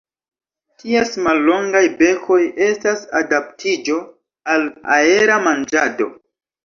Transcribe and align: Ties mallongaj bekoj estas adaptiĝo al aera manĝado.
Ties 0.83 1.11
mallongaj 1.27 1.83
bekoj 1.99 2.39
estas 2.69 3.05
adaptiĝo 3.21 3.99
al 4.55 4.67
aera 4.99 5.41
manĝado. 5.49 6.09